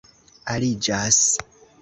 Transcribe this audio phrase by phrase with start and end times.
[0.53, 1.21] aliĝas